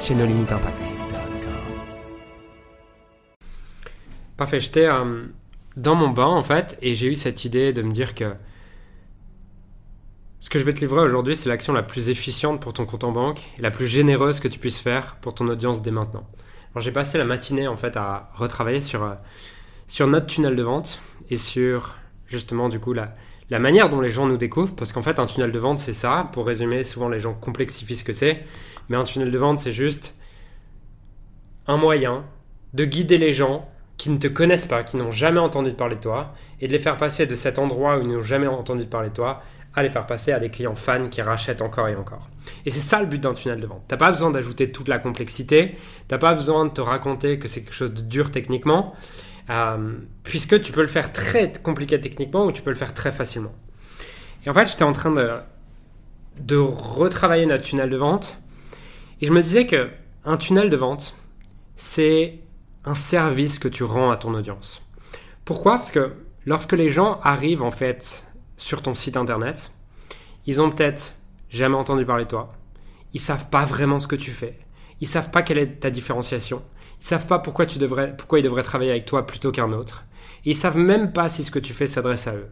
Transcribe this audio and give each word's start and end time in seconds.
chez. 0.00 0.14
Parfait, 4.36 4.60
j'étais 4.60 4.86
euh, 4.86 5.24
dans 5.76 5.94
mon 5.94 6.08
bain 6.08 6.26
en 6.26 6.42
fait 6.42 6.78
et 6.82 6.94
j'ai 6.94 7.08
eu 7.08 7.14
cette 7.14 7.44
idée 7.44 7.72
de 7.72 7.82
me 7.82 7.90
dire 7.90 8.14
que 8.14 8.34
ce 10.40 10.50
que 10.50 10.58
je 10.58 10.64
vais 10.64 10.72
te 10.72 10.80
livrer 10.80 11.00
aujourd'hui, 11.00 11.34
c'est 11.34 11.48
l'action 11.48 11.72
la 11.72 11.82
plus 11.82 12.08
efficiente 12.08 12.60
pour 12.60 12.72
ton 12.72 12.84
compte 12.84 13.04
en 13.04 13.12
banque 13.12 13.40
et 13.58 13.62
la 13.62 13.70
plus 13.70 13.86
généreuse 13.86 14.40
que 14.40 14.48
tu 14.48 14.58
puisses 14.58 14.78
faire 14.78 15.16
pour 15.20 15.34
ton 15.34 15.48
audience 15.48 15.82
dès 15.82 15.90
maintenant. 15.90 16.28
Alors 16.74 16.82
j'ai 16.82 16.92
passé 16.92 17.16
la 17.18 17.24
matinée 17.24 17.66
en 17.66 17.76
fait 17.76 17.96
à 17.96 18.30
retravailler 18.34 18.82
sur, 18.82 19.02
euh, 19.02 19.14
sur 19.88 20.06
notre 20.06 20.26
tunnel 20.26 20.56
de 20.56 20.62
vente 20.62 21.00
et 21.30 21.36
sur 21.36 21.96
justement 22.26 22.68
du 22.68 22.78
coup 22.78 22.92
la, 22.92 23.14
la 23.50 23.58
manière 23.58 23.88
dont 23.88 24.00
les 24.00 24.08
gens 24.10 24.26
nous 24.26 24.36
découvrent, 24.36 24.74
parce 24.74 24.92
qu'en 24.92 25.02
fait 25.02 25.18
un 25.18 25.26
tunnel 25.26 25.52
de 25.52 25.58
vente 25.58 25.78
c'est 25.78 25.92
ça, 25.92 26.28
pour 26.32 26.46
résumer, 26.46 26.84
souvent 26.84 27.08
les 27.08 27.20
gens 27.20 27.34
complexifient 27.34 27.96
ce 27.96 28.04
que 28.04 28.12
c'est, 28.12 28.44
mais 28.88 28.96
un 28.96 29.04
tunnel 29.04 29.30
de 29.30 29.38
vente, 29.38 29.58
c'est 29.58 29.72
juste 29.72 30.14
un 31.66 31.76
moyen 31.76 32.24
de 32.74 32.84
guider 32.84 33.18
les 33.18 33.32
gens 33.32 33.68
qui 33.96 34.10
ne 34.10 34.18
te 34.18 34.26
connaissent 34.26 34.66
pas, 34.66 34.84
qui 34.84 34.96
n'ont 34.96 35.10
jamais 35.10 35.38
entendu 35.38 35.72
parler 35.72 35.96
de 35.96 36.00
toi, 36.00 36.34
et 36.60 36.68
de 36.68 36.72
les 36.72 36.78
faire 36.78 36.98
passer 36.98 37.26
de 37.26 37.34
cet 37.34 37.58
endroit 37.58 37.98
où 37.98 38.02
ils 38.02 38.08
n'ont 38.08 38.22
jamais 38.22 38.46
entendu 38.46 38.84
parler 38.84 39.08
de 39.08 39.14
toi 39.14 39.40
à 39.74 39.82
les 39.82 39.90
faire 39.90 40.06
passer 40.06 40.32
à 40.32 40.40
des 40.40 40.48
clients 40.48 40.74
fans 40.74 41.08
qui 41.08 41.20
rachètent 41.20 41.60
encore 41.60 41.88
et 41.88 41.96
encore. 41.96 42.30
Et 42.64 42.70
c'est 42.70 42.80
ça 42.80 42.98
le 43.00 43.06
but 43.06 43.22
d'un 43.22 43.34
tunnel 43.34 43.60
de 43.60 43.66
vente. 43.66 43.82
T'as 43.88 43.98
pas 43.98 44.10
besoin 44.10 44.30
d'ajouter 44.30 44.72
toute 44.72 44.88
la 44.88 44.98
complexité, 44.98 45.76
t'as 46.08 46.16
pas 46.16 46.32
besoin 46.32 46.64
de 46.64 46.70
te 46.70 46.80
raconter 46.80 47.38
que 47.38 47.46
c'est 47.46 47.62
quelque 47.62 47.74
chose 47.74 47.92
de 47.92 48.00
dur 48.00 48.30
techniquement, 48.30 48.94
euh, 49.50 49.98
puisque 50.22 50.60
tu 50.60 50.72
peux 50.72 50.82
le 50.82 50.88
faire 50.88 51.12
très 51.12 51.52
compliqué 51.52 52.00
techniquement 52.00 52.46
ou 52.46 52.52
tu 52.52 52.62
peux 52.62 52.70
le 52.70 52.76
faire 52.76 52.94
très 52.94 53.12
facilement. 53.12 53.54
Et 54.44 54.50
en 54.50 54.54
fait, 54.54 54.68
j'étais 54.68 54.84
en 54.84 54.92
train 54.92 55.12
de, 55.12 55.30
de 56.40 56.56
retravailler 56.56 57.46
notre 57.46 57.64
tunnel 57.64 57.90
de 57.90 57.96
vente 57.96 58.38
et 59.20 59.26
je 59.26 59.32
me 59.32 59.42
disais 59.42 59.66
que 59.66 59.88
un 60.24 60.36
tunnel 60.36 60.70
de 60.70 60.76
vente, 60.76 61.14
c'est 61.76 62.40
un 62.84 62.94
service 62.94 63.58
que 63.58 63.68
tu 63.68 63.84
rends 63.84 64.10
à 64.10 64.16
ton 64.16 64.34
audience. 64.34 64.82
Pourquoi? 65.44 65.76
Parce 65.76 65.90
que 65.90 66.12
lorsque 66.44 66.72
les 66.72 66.90
gens 66.90 67.20
arrivent 67.22 67.62
en 67.62 67.70
fait 67.70 68.26
sur 68.56 68.82
ton 68.82 68.94
site 68.94 69.16
internet, 69.16 69.70
ils 70.46 70.60
ont 70.60 70.70
peut-être 70.70 71.12
jamais 71.48 71.76
entendu 71.76 72.04
parler 72.04 72.24
de 72.24 72.30
toi. 72.30 72.52
Ils 73.12 73.20
savent 73.20 73.48
pas 73.48 73.64
vraiment 73.64 74.00
ce 74.00 74.06
que 74.06 74.16
tu 74.16 74.30
fais. 74.30 74.58
Ils 75.00 75.06
savent 75.06 75.30
pas 75.30 75.42
quelle 75.42 75.58
est 75.58 75.80
ta 75.80 75.90
différenciation. 75.90 76.62
Ils 77.00 77.04
savent 77.04 77.26
pas 77.26 77.38
pourquoi 77.38 77.66
ils 77.66 77.78
devraient 77.78 78.62
travailler 78.62 78.90
avec 78.90 79.06
toi 79.06 79.26
plutôt 79.26 79.52
qu'un 79.52 79.72
autre. 79.72 80.04
Ils 80.44 80.56
savent 80.56 80.78
même 80.78 81.12
pas 81.12 81.28
si 81.28 81.44
ce 81.44 81.50
que 81.50 81.58
tu 81.58 81.72
fais 81.72 81.86
s'adresse 81.86 82.26
à 82.26 82.34
eux. 82.34 82.48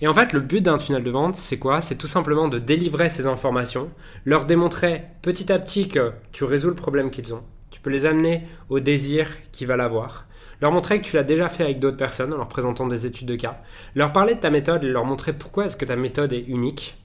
Et 0.00 0.08
en 0.08 0.14
fait, 0.14 0.32
le 0.32 0.40
but 0.40 0.60
d'un 0.60 0.76
tunnel 0.76 1.02
de 1.02 1.10
vente, 1.10 1.36
c'est 1.36 1.58
quoi? 1.58 1.80
C'est 1.80 1.94
tout 1.94 2.06
simplement 2.06 2.48
de 2.48 2.58
délivrer 2.58 3.08
ces 3.08 3.26
informations, 3.26 3.90
leur 4.24 4.44
démontrer 4.44 5.04
petit 5.22 5.50
à 5.50 5.58
petit 5.58 5.88
que 5.88 6.12
tu 6.32 6.44
résous 6.44 6.68
le 6.68 6.74
problème 6.74 7.10
qu'ils 7.10 7.32
ont. 7.32 7.42
Tu 7.70 7.80
peux 7.80 7.90
les 7.90 8.04
amener 8.04 8.42
au 8.68 8.78
désir 8.78 9.26
qu'ils 9.52 9.66
va 9.66 9.76
l'avoir. 9.76 10.26
Leur 10.60 10.72
montrer 10.72 11.00
que 11.00 11.06
tu 11.06 11.16
l'as 11.16 11.22
déjà 11.22 11.48
fait 11.48 11.64
avec 11.64 11.78
d'autres 11.78 11.96
personnes 11.96 12.32
en 12.32 12.36
leur 12.36 12.48
présentant 12.48 12.86
des 12.86 13.06
études 13.06 13.28
de 13.28 13.36
cas. 13.36 13.60
Leur 13.94 14.12
parler 14.12 14.34
de 14.34 14.40
ta 14.40 14.50
méthode 14.50 14.84
et 14.84 14.88
leur 14.88 15.04
montrer 15.04 15.32
pourquoi 15.32 15.66
est-ce 15.66 15.76
que 15.76 15.84
ta 15.84 15.96
méthode 15.96 16.32
est 16.32 16.44
unique. 16.46 16.96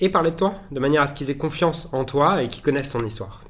Et 0.00 0.08
parler 0.08 0.30
de 0.32 0.36
toi, 0.36 0.54
de 0.70 0.80
manière 0.80 1.02
à 1.02 1.06
ce 1.06 1.14
qu'ils 1.14 1.30
aient 1.30 1.36
confiance 1.36 1.88
en 1.92 2.04
toi 2.04 2.42
et 2.42 2.48
qu'ils 2.48 2.62
connaissent 2.62 2.90
ton 2.90 3.04
histoire. 3.04 3.44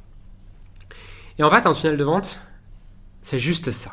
Et 1.38 1.42
en 1.42 1.50
fait, 1.50 1.66
un 1.66 1.72
tunnel 1.72 1.96
de 1.96 2.04
vente, 2.04 2.38
c'est 3.22 3.38
juste 3.38 3.70
ça 3.70 3.92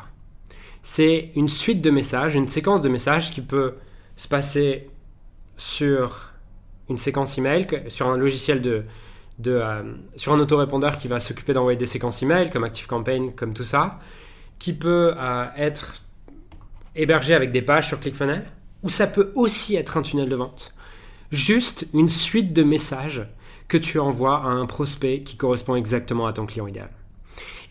c'est 0.82 1.30
une 1.34 1.48
suite 1.48 1.80
de 1.80 1.90
messages, 1.90 2.34
une 2.34 2.48
séquence 2.48 2.82
de 2.82 2.88
messages 2.88 3.30
qui 3.30 3.40
peut 3.40 3.74
se 4.16 4.28
passer 4.28 4.88
sur 5.56 6.32
une 6.88 6.98
séquence 6.98 7.36
email, 7.38 7.66
sur 7.88 8.08
un 8.08 8.16
logiciel 8.16 8.62
de, 8.62 8.84
euh, 9.46 9.94
sur 10.16 10.32
un 10.32 10.40
autorépondeur 10.40 10.96
qui 10.96 11.08
va 11.08 11.20
s'occuper 11.20 11.52
d'envoyer 11.52 11.76
des 11.76 11.86
séquences 11.86 12.22
email 12.22 12.50
comme 12.50 12.64
ActiveCampaign, 12.64 13.34
comme 13.34 13.54
tout 13.54 13.64
ça, 13.64 13.98
qui 14.58 14.72
peut 14.72 15.14
euh, 15.16 15.46
être 15.56 16.02
hébergé 16.96 17.34
avec 17.34 17.52
des 17.52 17.62
pages 17.62 17.88
sur 17.88 18.00
ClickFunnels, 18.00 18.44
ou 18.82 18.88
ça 18.88 19.06
peut 19.06 19.32
aussi 19.34 19.76
être 19.76 19.96
un 19.96 20.02
tunnel 20.02 20.28
de 20.28 20.36
vente. 20.36 20.72
Juste 21.30 21.86
une 21.94 22.08
suite 22.08 22.52
de 22.52 22.62
messages 22.62 23.26
que 23.68 23.76
tu 23.76 24.00
envoies 24.00 24.36
à 24.36 24.48
un 24.48 24.66
prospect 24.66 25.22
qui 25.22 25.36
correspond 25.36 25.76
exactement 25.76 26.26
à 26.26 26.32
ton 26.32 26.46
client 26.46 26.66
idéal. 26.66 26.90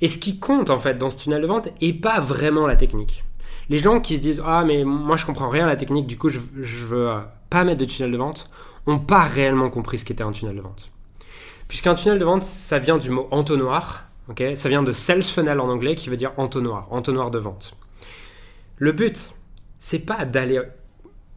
Et 0.01 0.07
ce 0.07 0.17
qui 0.17 0.39
compte 0.39 0.69
en 0.69 0.79
fait 0.79 0.97
dans 0.97 1.09
ce 1.09 1.17
tunnel 1.17 1.41
de 1.41 1.47
vente 1.47 1.69
est 1.81 1.93
pas 1.93 2.21
vraiment 2.21 2.67
la 2.67 2.75
technique. 2.75 3.23
Les 3.69 3.77
gens 3.77 3.99
qui 3.99 4.15
se 4.15 4.21
disent 4.21 4.41
ah 4.45 4.63
mais 4.65 4.83
moi 4.83 5.17
je 5.17 5.25
comprends 5.25 5.49
rien 5.49 5.65
à 5.65 5.67
la 5.67 5.75
technique, 5.75 6.07
du 6.07 6.17
coup 6.17 6.29
je, 6.29 6.39
je 6.61 6.85
veux 6.85 7.09
euh, 7.09 7.19
pas 7.49 7.63
mettre 7.63 7.79
de 7.79 7.85
tunnel 7.85 8.11
de 8.11 8.17
vente, 8.17 8.49
ont 8.87 8.99
pas 8.99 9.23
réellement 9.23 9.69
compris 9.69 9.97
ce 9.97 10.05
qu'était 10.05 10.23
un 10.23 10.31
tunnel 10.31 10.55
de 10.55 10.61
vente. 10.61 10.89
Puisqu'un 11.67 11.95
tunnel 11.95 12.17
de 12.17 12.25
vente, 12.25 12.43
ça 12.43 12.79
vient 12.79 12.97
du 12.97 13.11
mot 13.11 13.27
entonnoir, 13.31 14.05
ok? 14.29 14.43
Ça 14.55 14.69
vient 14.69 14.81
de 14.81 14.91
sales 14.91 15.23
funnel 15.23 15.59
en 15.59 15.69
anglais 15.69 15.95
qui 15.95 16.09
veut 16.09 16.17
dire 16.17 16.31
entonnoir, 16.37 16.87
entonnoir 16.89 17.29
de 17.29 17.37
vente. 17.37 17.73
Le 18.77 18.91
but, 18.91 19.31
c'est 19.79 19.99
pas 19.99 20.25
d'aller 20.25 20.61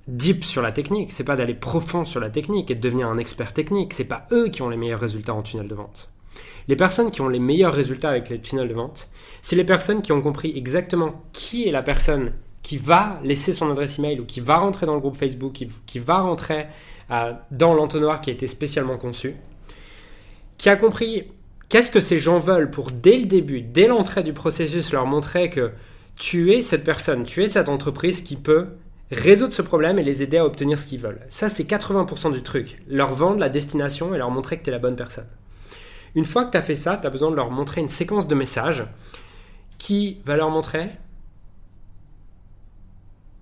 deep 0.09 0.45
sur 0.45 0.63
la 0.63 0.73
technique, 0.73 1.13
c'est 1.13 1.25
pas 1.25 1.37
d'aller 1.37 1.55
profond 1.55 2.05
sur 2.05 2.21
la 2.21 2.31
technique 2.31 2.71
et 2.71 2.75
de 2.75 2.81
devenir 2.81 3.09
un 3.09 3.19
expert 3.19 3.53
technique, 3.53 3.93
c'est 3.93 4.05
pas 4.05 4.27
eux 4.33 4.49
qui 4.49 4.63
ont 4.63 4.69
les 4.69 4.77
meilleurs 4.77 5.01
résultats 5.01 5.35
en 5.35 5.43
tunnel 5.43 5.69
de 5.69 5.75
vente. 5.75 6.09
Les 6.69 6.77
personnes 6.77 7.11
qui 7.11 7.21
ont 7.21 7.29
les 7.29 7.39
meilleurs 7.39 7.75
résultats 7.75 8.11
avec 8.11 8.29
les 8.29 8.41
tunnels 8.41 8.69
de 8.69 8.75
vente, 8.75 9.09
c'est 9.41 9.57
les 9.57 9.65
personnes 9.65 10.03
qui 10.03 10.13
ont 10.13 10.23
compris 10.23 10.53
exactement 10.57 11.23
qui 11.33 11.69
est 11.69 11.73
la 11.73 11.83
personne 11.83 12.33
qui 12.63 12.77
va 12.77 13.21
laisser 13.25 13.53
son 13.53 13.71
adresse 13.71 13.99
email 13.99 14.21
ou 14.21 14.25
qui 14.25 14.41
va 14.41 14.59
rentrer 14.59 14.87
dans 14.87 14.95
le 14.95 15.01
groupe 15.01 15.17
Facebook, 15.17 15.53
qui, 15.53 15.99
va 15.99 16.21
rentrer 16.21 16.67
euh, 17.11 17.33
dans 17.51 17.75
l'entonnoir 17.75 18.21
qui 18.21 18.31
a 18.31 18.33
été 18.33 18.47
spécialement 18.47 18.97
conçu, 18.97 19.35
qui 20.59 20.69
a 20.69 20.77
compris 20.77 21.25
qu'est-ce 21.69 21.91
que 21.91 22.01
ces 22.01 22.19
gens 22.19 22.39
veulent 22.39 22.71
pour 22.71 22.91
dès 22.91 23.19
le 23.19 23.27
début, 23.27 23.63
dès 23.63 23.89
l'entrée 23.89 24.23
du 24.23 24.33
processus, 24.33 24.93
leur 24.93 25.07
montrer 25.07 25.51
que 25.51 25.73
tu 26.17 26.53
es 26.53 26.63
cette 26.63 26.85
personne, 26.85 27.27
tu 27.27 27.43
es 27.43 27.49
cette 27.49 27.69
entreprise 27.69 28.23
qui 28.23 28.37
peut 28.37 28.69
résoudre 29.11 29.53
ce 29.53 29.63
problème 29.63 29.99
et 29.99 30.05
les 30.05 30.23
aider 30.23 30.39
à 30.39 30.47
obtenir 30.47 30.79
ce 30.79 30.87
qu'ils 30.87 31.01
veulent. 31.01 31.21
Ça, 31.29 31.49
c'est 31.49 31.65
80% 31.65 32.33
du 32.33 32.43
truc. 32.43 32.81
Leur 32.89 33.13
vendre 33.15 33.39
la 33.39 33.49
destination 33.49 34.15
et 34.15 34.19
leur 34.19 34.31
montrer 34.31 34.59
que 34.59 34.65
tu 34.65 34.71
es 34.71 34.73
la 34.73 34.79
bonne 34.79 34.97
personne. 34.97 35.27
Une 36.15 36.25
fois 36.25 36.45
que 36.45 36.51
tu 36.51 36.59
as 36.59 36.63
fait 36.63 36.75
ça, 36.75 36.97
tu 36.97 37.07
as 37.07 37.11
besoin 37.11 37.31
de 37.31 37.37
leur 37.37 37.51
montrer 37.51 37.81
une 37.81 37.89
séquence 37.89 38.27
de 38.27 38.35
messages 38.35 38.85
qui 39.79 40.19
va 40.25 40.37
leur 40.37 40.51
montrer 40.51 40.91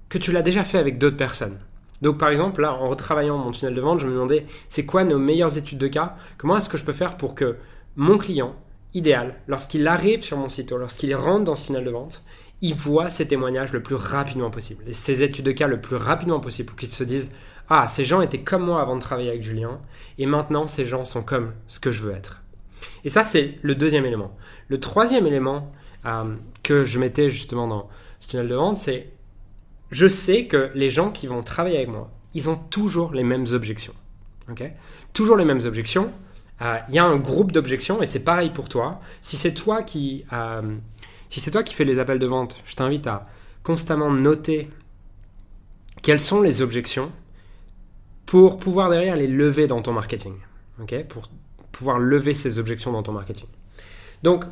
que 0.08 0.18
tu 0.18 0.32
l'as 0.32 0.42
déjà 0.42 0.64
fait 0.64 0.78
avec 0.78 0.98
d'autres 0.98 1.16
personnes. 1.16 1.58
Donc 2.02 2.18
par 2.18 2.30
exemple, 2.30 2.62
là, 2.62 2.72
en 2.72 2.88
retravaillant 2.88 3.38
mon 3.38 3.50
tunnel 3.50 3.74
de 3.74 3.80
vente, 3.80 4.00
je 4.00 4.06
me 4.06 4.12
demandais, 4.12 4.46
c'est 4.68 4.86
quoi 4.86 5.04
nos 5.04 5.18
meilleures 5.18 5.58
études 5.58 5.78
de 5.78 5.88
cas? 5.88 6.16
Comment 6.38 6.56
est-ce 6.56 6.68
que 6.68 6.78
je 6.78 6.84
peux 6.84 6.92
faire 6.92 7.16
pour 7.16 7.34
que 7.34 7.56
mon 7.96 8.18
client 8.18 8.54
idéal, 8.94 9.36
lorsqu'il 9.46 9.86
arrive 9.86 10.22
sur 10.22 10.36
mon 10.36 10.48
site, 10.48 10.72
lorsqu'il 10.72 11.14
rentre 11.14 11.44
dans 11.44 11.54
ce 11.54 11.66
tunnel 11.66 11.84
de 11.84 11.90
vente, 11.90 12.22
il 12.60 12.74
voit 12.74 13.08
ces 13.08 13.26
témoignages 13.28 13.72
le 13.72 13.82
plus 13.82 13.94
rapidement 13.94 14.50
possible, 14.50 14.84
et 14.86 14.92
ces 14.92 15.22
études 15.22 15.46
de 15.46 15.52
cas 15.52 15.66
le 15.66 15.80
plus 15.80 15.96
rapidement 15.96 16.40
possible, 16.40 16.68
pour 16.68 16.76
qu'il 16.76 16.90
se 16.90 17.04
dise, 17.04 17.30
ah, 17.68 17.86
ces 17.86 18.04
gens 18.04 18.20
étaient 18.20 18.42
comme 18.42 18.64
moi 18.64 18.80
avant 18.80 18.96
de 18.96 19.00
travailler 19.00 19.30
avec 19.30 19.42
Julien, 19.42 19.80
et 20.18 20.26
maintenant 20.26 20.66
ces 20.66 20.86
gens 20.86 21.04
sont 21.04 21.22
comme 21.22 21.52
ce 21.68 21.80
que 21.80 21.92
je 21.92 22.02
veux 22.02 22.12
être. 22.12 22.42
Et 23.04 23.08
ça, 23.08 23.24
c'est 23.24 23.58
le 23.62 23.74
deuxième 23.74 24.06
élément. 24.06 24.36
Le 24.68 24.78
troisième 24.78 25.26
élément 25.26 25.72
euh, 26.06 26.34
que 26.62 26.84
je 26.84 26.98
mettais 26.98 27.30
justement 27.30 27.66
dans 27.66 27.88
ce 28.20 28.28
tunnel 28.28 28.48
de 28.48 28.54
vente, 28.54 28.78
c'est 28.78 29.10
je 29.90 30.06
sais 30.06 30.46
que 30.46 30.70
les 30.74 30.90
gens 30.90 31.10
qui 31.10 31.26
vont 31.26 31.42
travailler 31.42 31.76
avec 31.76 31.88
moi, 31.88 32.10
ils 32.34 32.48
ont 32.48 32.56
toujours 32.56 33.12
les 33.12 33.24
mêmes 33.24 33.46
objections. 33.52 33.94
toujours 35.12 35.36
les 35.36 35.44
mêmes 35.44 35.60
objections. 35.64 36.12
Euh, 36.62 36.76
il 36.88 36.94
y 36.94 36.98
a 36.98 37.04
un 37.04 37.16
groupe 37.16 37.52
d'objections 37.52 38.02
et 38.02 38.06
c'est 38.06 38.24
pareil 38.24 38.50
pour 38.50 38.68
toi. 38.68 39.00
Si 39.22 39.36
c'est 39.36 39.54
toi 39.54 39.82
qui, 39.82 40.24
euh, 40.32 40.76
si 41.28 41.40
c'est 41.40 41.50
toi 41.50 41.62
qui 41.62 41.74
fais 41.74 41.84
les 41.84 41.98
appels 41.98 42.18
de 42.18 42.26
vente, 42.26 42.56
je 42.66 42.74
t'invite 42.74 43.06
à 43.06 43.26
constamment 43.62 44.10
noter 44.10 44.68
quelles 46.02 46.20
sont 46.20 46.40
les 46.40 46.62
objections 46.62 47.10
pour 48.26 48.58
pouvoir 48.58 48.90
derrière 48.90 49.16
les 49.16 49.26
lever 49.26 49.66
dans 49.66 49.82
ton 49.82 49.92
marketing. 49.92 50.34
pour 51.08 51.28
pouvoir 51.72 51.98
lever 51.98 52.34
ces 52.34 52.58
objections 52.58 52.92
dans 52.92 53.02
ton 53.02 53.12
marketing. 53.12 53.46
Donc, 54.22 54.44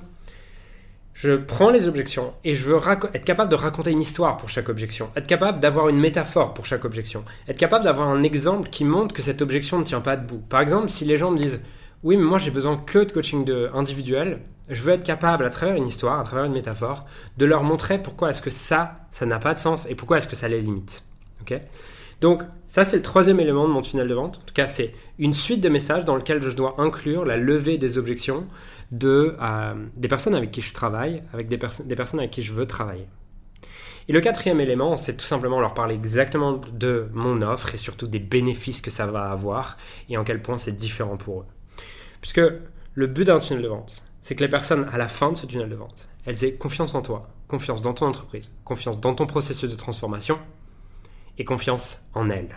je 1.15 1.37
prends 1.37 1.71
les 1.71 1.89
objections 1.89 2.33
et 2.45 2.55
je 2.55 2.65
veux 2.69 2.77
être 3.13 3.25
capable 3.25 3.51
de 3.51 3.57
raconter 3.57 3.91
une 3.91 4.01
histoire 4.01 4.37
pour 4.37 4.49
chaque 4.49 4.69
objection, 4.69 5.09
être 5.17 5.27
capable 5.27 5.59
d'avoir 5.59 5.89
une 5.89 5.99
métaphore 5.99 6.55
pour 6.55 6.65
chaque 6.65 6.85
objection, 6.85 7.25
être 7.49 7.57
capable 7.57 7.85
d'avoir 7.85 8.09
un 8.09 8.23
exemple 8.23 8.69
qui 8.69 8.85
montre 8.85 9.15
que 9.15 9.23
cette 9.23 9.43
objection 9.43 9.81
ne 9.81 9.85
tient 9.85 10.01
pas 10.01 10.17
debout. 10.17 10.39
Par 10.49 10.61
exemple, 10.61 10.91
si 10.91 11.05
les 11.05 11.17
gens 11.17 11.33
me 11.33 11.37
disent 11.37 11.61
oui, 12.05 12.17
mais 12.17 12.23
moi 12.23 12.39
j'ai 12.39 12.53
besoin 12.53 12.77
que 12.77 13.01
de 13.01 13.11
coaching 13.11 13.45
de, 13.45 13.71
individuel. 13.75 14.41
Je 14.71 14.83
veux 14.83 14.93
être 14.93 15.03
capable, 15.03 15.45
à 15.45 15.51
travers 15.51 15.75
une 15.75 15.87
histoire, 15.87 16.21
à 16.21 16.25
travers 16.25 16.45
une 16.45 16.53
métaphore, 16.53 17.07
de 17.37 17.47
leur 17.47 17.65
montrer 17.65 18.01
pourquoi 18.01 18.31
est-ce 18.31 18.43
que 18.43 18.51
ça, 18.51 19.01
ça 19.11 19.27
n'a 19.27 19.39
pas 19.39 19.55
de 19.55 19.59
sens 19.59 19.87
et 19.91 19.95
pourquoi 19.95 20.19
est-ce 20.19 20.29
que 20.29 20.37
ça 20.37 20.47
les 20.47 20.61
limite. 20.61 21.03
Ok? 21.41 21.59
Donc, 22.21 22.43
ça, 22.67 22.85
c'est 22.85 22.97
le 22.97 23.03
troisième 23.03 23.41
élément 23.41 23.67
de 23.69 23.73
mon 23.73 23.81
tunnel 23.81 24.09
de 24.09 24.15
vente. 24.15 24.39
En 24.39 24.47
tout 24.47 24.55
cas, 24.55 24.67
c'est 24.67 24.93
une 25.19 25.33
suite 25.33 25.61
de 25.61 25.69
messages 25.69 26.05
dans 26.05 26.17
lequel 26.17 26.43
je 26.43 26.51
dois 26.51 26.75
inclure 26.79 27.25
la 27.25 27.37
levée 27.37 27.79
des 27.79 27.97
objections 27.97 28.47
de, 28.91 29.37
euh, 29.41 29.75
des 29.97 30.09
personnes 30.09 30.35
avec 30.35 30.51
qui 30.51 30.63
je 30.63 30.75
travaille, 30.75 31.23
avec 31.33 31.49
des, 31.49 31.59
des 31.85 31.97
personnes 31.97 32.21
avec 32.21 32.31
qui 32.31 32.43
je 32.43 32.53
veux 32.53 32.67
travailler. 32.67 33.07
Et 34.09 34.13
le 34.13 34.21
quatrième 34.21 34.61
élément, 34.61 34.97
c'est 34.97 35.17
tout 35.17 35.27
simplement 35.27 35.61
leur 35.61 35.75
parler 35.75 35.95
exactement 35.95 36.61
de 36.73 37.09
mon 37.13 37.43
offre 37.43 37.75
et 37.75 37.77
surtout 37.77 38.07
des 38.07 38.19
bénéfices 38.19 38.81
que 38.81 38.91
ça 38.91 39.07
va 39.07 39.31
avoir 39.31 39.77
et 40.09 40.17
en 40.17 40.25
quel 40.25 40.41
point 40.41 40.57
c'est 40.57 40.73
différent 40.73 41.19
pour 41.19 41.43
eux. 41.43 41.47
Puisque 42.23 42.41
le 42.95 43.07
but 43.07 43.25
d'un 43.25 43.39
tunnel 43.39 43.63
de 43.63 43.69
vente, 43.69 44.03
c'est 44.23 44.35
que 44.35 44.43
les 44.43 44.49
personnes, 44.49 44.89
à 44.93 44.99
la 44.99 45.09
fin 45.09 45.33
de 45.33 45.37
ce 45.37 45.47
tunnel 45.47 45.69
de 45.69 45.75
vente, 45.75 46.09
elles 46.25 46.43
aient 46.43 46.55
confiance 46.55 46.95
en 46.95 47.03
toi, 47.03 47.29
confiance 47.49 47.83
dans 47.83 47.93
ton 47.93 48.07
entreprise, 48.07 48.55
confiance 48.65 48.99
dans 48.99 49.15
ton 49.15 49.27
processus 49.27 49.71
de 49.71 49.77
transformation 49.77 50.39
et 51.39 51.45
confiance 51.45 52.03
en 52.15 52.31
elles. 52.31 52.57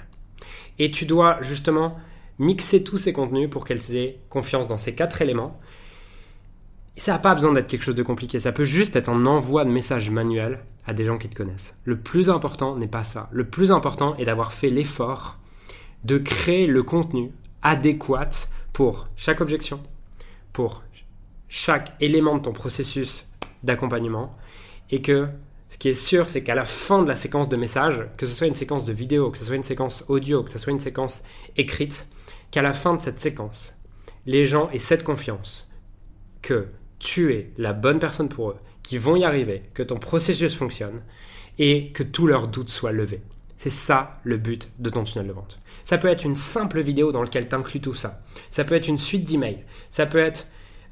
Et 0.80 0.92
tu 0.92 1.06
dois 1.06 1.42
justement 1.42 1.98
mixer 2.40 2.84
tous 2.84 2.98
ces 2.98 3.14
contenus 3.14 3.50
pour 3.50 3.66
qu'elles 3.66 3.96
aient 3.96 4.20
confiance 4.30 4.68
dans 4.68 4.78
ces 4.78 4.96
quatre 4.96 5.22
éléments. 5.22 5.60
Et 6.98 7.00
ça 7.00 7.14
n'a 7.14 7.20
pas 7.20 7.36
besoin 7.36 7.54
d'être 7.54 7.68
quelque 7.68 7.84
chose 7.84 7.96
de 7.96 8.04
compliqué, 8.04 8.40
ça 8.40 8.52
peut 8.52 8.66
juste 8.66 8.96
être 8.96 9.10
un 9.10 9.26
envoi 9.26 9.64
de 9.64 9.70
messages 9.70 10.10
manuels 10.10 10.60
à 10.86 10.94
des 10.94 11.04
gens 11.04 11.18
qui 11.18 11.30
te 11.30 11.36
connaissent. 11.36 11.76
Le 11.84 11.98
plus 11.98 12.30
important 12.30 12.76
n'est 12.76 12.88
pas 12.88 13.04
ça. 13.04 13.30
Le 13.32 13.46
plus 13.46 13.72
important 13.72 14.16
est 14.18 14.26
d'avoir 14.26 14.52
fait 14.52 14.70
l'effort 14.70 15.38
de 16.04 16.18
créer 16.18 16.66
le 16.66 16.84
contenu 16.84 17.32
adéquat 17.62 18.30
pour 18.74 19.08
chaque 19.16 19.42
objection, 19.42 19.80
pour 20.52 20.84
chaque 21.48 21.94
élément 22.00 22.38
de 22.38 22.42
ton 22.42 22.54
processus 22.54 23.28
d'accompagnement 23.64 24.32
et 24.90 25.02
que 25.02 25.28
ce 25.72 25.78
qui 25.78 25.88
est 25.88 25.94
sûr, 25.94 26.30
c'est 26.30 26.44
qu'à 26.44 26.54
la 26.54 26.66
fin 26.66 27.02
de 27.02 27.08
la 27.08 27.16
séquence 27.16 27.48
de 27.48 27.56
messages, 27.56 28.06
que 28.18 28.26
ce 28.26 28.36
soit 28.36 28.48
une 28.48 28.56
séquence 28.56 28.84
de 28.84 28.92
vidéo, 28.92 29.32
que 29.32 29.38
ce 29.38 29.46
soit 29.46 29.56
une 29.56 29.64
séquence 29.64 30.04
audio, 30.10 30.44
que 30.44 30.52
ce 30.52 30.60
soit 30.60 30.74
une 30.74 30.82
séquence 30.82 31.24
écrite, 31.56 32.08
qu'à 32.52 32.62
la 32.62 32.74
fin 32.74 32.94
de 32.94 33.00
cette 33.00 33.20
séquence, 33.20 33.74
les 34.26 34.46
gens 34.46 34.70
aient 34.72 34.78
cette 34.78 35.06
confiance 35.06 35.72
que 36.42 36.68
tu 37.00 37.34
es 37.34 37.52
la 37.58 37.72
bonne 37.72 38.00
personne 38.00 38.28
pour 38.28 38.50
eux, 38.50 38.58
qu'ils 38.84 39.00
vont 39.00 39.16
y 39.16 39.24
arriver, 39.24 39.64
que 39.74 39.82
ton 39.82 39.96
processus 39.96 40.56
fonctionne 40.56 41.02
et 41.58 41.94
que 41.94 42.04
tous 42.04 42.28
leurs 42.28 42.50
doutes 42.50 42.70
soient 42.70 42.92
levés. 42.92 43.22
C'est 43.56 43.70
ça 43.70 44.20
le 44.24 44.36
but 44.36 44.70
de 44.78 44.90
ton 44.90 45.06
tunnel 45.06 45.28
de 45.28 45.34
vente. 45.34 45.58
Ça 45.86 45.98
peut 45.98 46.10
être 46.10 46.26
une 46.26 46.36
simple 46.36 46.82
vidéo 46.82 47.14
dans 47.14 47.24
laquelle 47.24 47.48
tu 47.48 47.56
inclus 47.56 47.80
tout 47.80 47.94
ça. 47.94 48.22
Ça 48.50 48.66
peut 48.66 48.76
être 48.76 48.90
une 48.90 48.98
suite 48.98 49.24
d'emails. 49.24 49.64
Ça 49.90 50.06
peut 50.06 50.18
être 50.18 50.48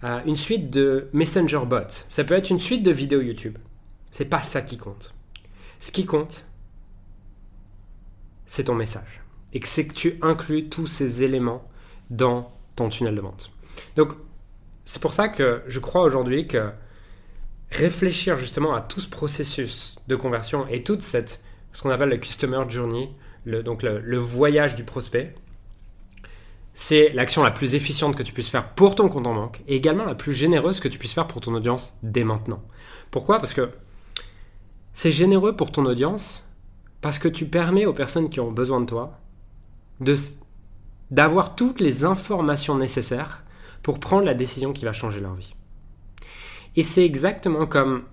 euh, 0.05 0.21
une 0.25 0.37
suite 0.37 0.69
de 0.69 1.09
Messenger 1.11 1.65
bots. 1.67 2.05
Ça 2.07 2.23
peut 2.23 2.35
être 2.35 2.49
une 2.49 2.59
suite 2.61 2.83
de 2.83 2.91
vidéos 2.91 3.21
YouTube. 3.21 3.57
C'est 4.11 4.25
pas 4.25 4.41
ça 4.41 4.61
qui 4.61 4.77
compte. 4.77 5.13
Ce 5.79 5.91
qui 5.91 6.05
compte, 6.05 6.45
c'est 8.45 8.65
ton 8.65 8.75
message. 8.75 9.21
Et 9.53 9.61
c'est 9.63 9.87
que 9.87 9.93
tu 9.93 10.19
inclus 10.21 10.69
tous 10.69 10.87
ces 10.87 11.23
éléments 11.23 11.67
dans 12.09 12.51
ton 12.75 12.89
tunnel 12.89 13.15
de 13.15 13.21
vente. 13.21 13.51
Donc, 13.95 14.13
c'est 14.85 15.01
pour 15.01 15.13
ça 15.13 15.29
que 15.29 15.61
je 15.67 15.79
crois 15.79 16.01
aujourd'hui 16.01 16.47
que 16.47 16.71
réfléchir 17.71 18.35
justement 18.37 18.73
à 18.73 18.81
tout 18.81 18.99
ce 18.99 19.07
processus 19.07 19.95
de 20.07 20.15
conversion 20.15 20.67
et 20.67 20.83
toute 20.83 21.01
cette, 21.01 21.43
ce 21.73 21.81
qu'on 21.81 21.91
appelle 21.91 22.09
le 22.09 22.17
customer 22.17 22.61
journey, 22.67 23.09
donc 23.45 23.83
le, 23.83 24.17
voyage 24.17 24.75
du 24.75 24.83
prospect, 24.83 25.33
c'est 26.73 27.09
l'action 27.09 27.43
la 27.43 27.51
plus 27.51 27.75
efficiente 27.75 28.15
que 28.15 28.23
tu 28.23 28.33
puisses 28.33 28.49
faire 28.49 28.69
pour 28.73 28.95
ton 28.95 29.09
compte 29.09 29.27
en 29.27 29.35
banque 29.35 29.61
et 29.67 29.75
également 29.75 30.05
la 30.05 30.15
plus 30.15 30.33
généreuse 30.33 30.79
que 30.79 30.87
tu 30.87 30.97
puisses 30.97 31.13
faire 31.13 31.27
pour 31.27 31.41
ton 31.41 31.53
audience 31.53 31.93
dès 32.03 32.23
maintenant. 32.23 32.63
Pourquoi? 33.11 33.37
Parce 33.37 33.53
que 33.53 33.69
c'est 35.01 35.13
généreux 35.13 35.55
pour 35.55 35.71
ton 35.71 35.85
audience 35.85 36.43
parce 36.99 37.19
que 37.19 37.29
tu 37.29 37.45
permets 37.45 37.85
aux 37.85 37.93
personnes 37.93 38.29
qui 38.29 38.41
ont 38.41 38.51
besoin 38.51 38.81
de 38.81 38.85
toi 38.85 39.17
d'avoir 41.09 41.55
toutes 41.55 41.79
les 41.79 42.03
informations 42.03 42.75
nécessaires 42.75 43.45
pour 43.81 44.01
prendre 44.01 44.25
la 44.25 44.33
décision 44.33 44.73
qui 44.73 44.83
va 44.83 44.91
changer 44.91 45.21
leur 45.21 45.35
vie. 45.35 45.55
Et 46.75 46.83
c'est 46.83 47.05
exactement 47.05 47.65
comme, 47.65 48.03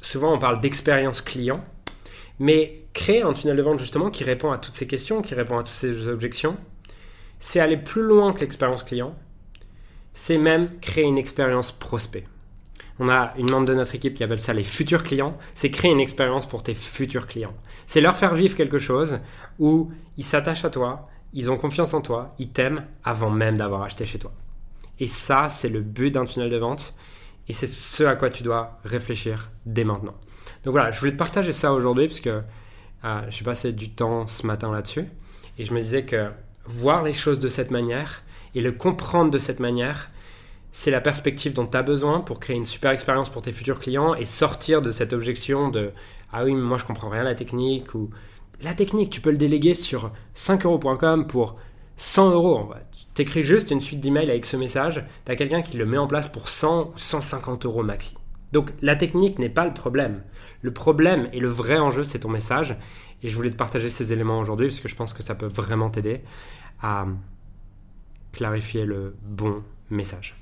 souvent 0.00 0.32
on 0.32 0.38
parle 0.38 0.62
d'expérience 0.62 1.20
client, 1.20 1.62
mais 2.38 2.86
créer 2.94 3.20
un 3.20 3.34
tunnel 3.34 3.58
de 3.58 3.62
vente 3.62 3.78
justement 3.78 4.10
qui 4.10 4.24
répond 4.24 4.52
à 4.52 4.56
toutes 4.56 4.74
ces 4.74 4.86
questions, 4.86 5.20
qui 5.20 5.34
répond 5.34 5.58
à 5.58 5.64
toutes 5.64 5.74
ces 5.74 6.08
objections, 6.08 6.56
c'est 7.40 7.60
aller 7.60 7.76
plus 7.76 8.04
loin 8.04 8.32
que 8.32 8.40
l'expérience 8.40 8.84
client, 8.84 9.14
c'est 10.14 10.38
même 10.38 10.80
créer 10.80 11.04
une 11.04 11.18
expérience 11.18 11.72
prospect. 11.72 12.24
On 13.04 13.08
a 13.08 13.34
une 13.36 13.50
membre 13.50 13.66
de 13.66 13.74
notre 13.74 13.96
équipe 13.96 14.14
qui 14.14 14.22
appelle 14.22 14.38
ça 14.38 14.52
les 14.52 14.62
futurs 14.62 15.02
clients, 15.02 15.36
c'est 15.54 15.72
créer 15.72 15.90
une 15.90 15.98
expérience 15.98 16.46
pour 16.46 16.62
tes 16.62 16.74
futurs 16.74 17.26
clients. 17.26 17.52
C'est 17.84 18.00
leur 18.00 18.16
faire 18.16 18.32
vivre 18.32 18.54
quelque 18.54 18.78
chose 18.78 19.18
où 19.58 19.90
ils 20.16 20.22
s'attachent 20.22 20.64
à 20.64 20.70
toi, 20.70 21.08
ils 21.32 21.50
ont 21.50 21.56
confiance 21.56 21.94
en 21.94 22.00
toi, 22.00 22.32
ils 22.38 22.50
t'aiment 22.50 22.84
avant 23.02 23.28
même 23.28 23.56
d'avoir 23.56 23.82
acheté 23.82 24.06
chez 24.06 24.20
toi. 24.20 24.32
Et 25.00 25.08
ça, 25.08 25.48
c'est 25.48 25.68
le 25.68 25.80
but 25.80 26.12
d'un 26.12 26.26
tunnel 26.26 26.48
de 26.48 26.56
vente. 26.58 26.94
Et 27.48 27.52
c'est 27.52 27.66
ce 27.66 28.04
à 28.04 28.14
quoi 28.14 28.30
tu 28.30 28.44
dois 28.44 28.78
réfléchir 28.84 29.50
dès 29.66 29.82
maintenant. 29.82 30.14
Donc 30.62 30.70
voilà, 30.70 30.92
je 30.92 31.00
voulais 31.00 31.10
te 31.10 31.16
partager 31.16 31.52
ça 31.52 31.72
aujourd'hui 31.72 32.06
parce 32.06 32.20
que 32.20 32.40
euh, 33.04 33.20
j'ai 33.30 33.44
passé 33.44 33.72
du 33.72 33.90
temps 33.90 34.28
ce 34.28 34.46
matin 34.46 34.70
là-dessus. 34.70 35.08
Et 35.58 35.64
je 35.64 35.74
me 35.74 35.80
disais 35.80 36.04
que 36.04 36.30
voir 36.66 37.02
les 37.02 37.14
choses 37.14 37.40
de 37.40 37.48
cette 37.48 37.72
manière 37.72 38.22
et 38.54 38.60
le 38.60 38.70
comprendre 38.70 39.32
de 39.32 39.38
cette 39.38 39.58
manière, 39.58 40.12
c'est 40.72 40.90
la 40.90 41.02
perspective 41.02 41.52
dont 41.54 41.66
tu 41.66 41.76
as 41.76 41.82
besoin 41.82 42.20
pour 42.20 42.40
créer 42.40 42.56
une 42.56 42.64
super 42.64 42.90
expérience 42.90 43.28
pour 43.28 43.42
tes 43.42 43.52
futurs 43.52 43.78
clients 43.78 44.14
et 44.14 44.24
sortir 44.24 44.80
de 44.80 44.90
cette 44.90 45.12
objection 45.12 45.68
de 45.68 45.92
Ah 46.32 46.44
oui, 46.44 46.54
mais 46.54 46.62
moi 46.62 46.78
je 46.78 46.84
comprends 46.84 47.10
rien 47.10 47.20
à 47.20 47.24
la 47.24 47.34
technique 47.34 47.94
ou 47.94 48.10
la 48.62 48.74
technique, 48.74 49.10
tu 49.10 49.20
peux 49.20 49.30
le 49.30 49.36
déléguer 49.36 49.74
sur 49.74 50.12
5euros.com 50.34 51.26
pour 51.26 51.56
100 51.96 52.30
euros. 52.30 52.70
Tu 53.14 53.22
écris 53.22 53.42
juste 53.42 53.70
une 53.70 53.80
suite 53.80 54.00
d'emails 54.00 54.30
avec 54.30 54.46
ce 54.46 54.56
message, 54.56 55.04
tu 55.26 55.32
as 55.32 55.36
quelqu'un 55.36 55.62
qui 55.62 55.76
le 55.76 55.84
met 55.84 55.98
en 55.98 56.06
place 56.06 56.28
pour 56.28 56.48
100 56.48 56.82
ou 56.82 56.92
150 56.96 57.66
euros 57.66 57.82
maxi. 57.82 58.14
Donc 58.52 58.72
la 58.80 58.96
technique 58.96 59.38
n'est 59.38 59.50
pas 59.50 59.66
le 59.66 59.74
problème. 59.74 60.22
Le 60.62 60.72
problème 60.72 61.28
et 61.32 61.40
le 61.40 61.48
vrai 61.48 61.78
enjeu, 61.78 62.04
c'est 62.04 62.20
ton 62.20 62.28
message. 62.28 62.76
Et 63.22 63.28
je 63.28 63.34
voulais 63.34 63.50
te 63.50 63.56
partager 63.56 63.90
ces 63.90 64.12
éléments 64.12 64.38
aujourd'hui 64.38 64.68
parce 64.68 64.80
que 64.80 64.88
je 64.88 64.96
pense 64.96 65.12
que 65.12 65.22
ça 65.22 65.34
peut 65.34 65.46
vraiment 65.46 65.90
t'aider 65.90 66.22
à 66.80 67.06
clarifier 68.32 68.84
le 68.84 69.14
bon 69.22 69.62
message. 69.90 70.41